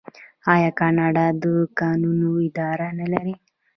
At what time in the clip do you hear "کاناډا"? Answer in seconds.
0.79-1.25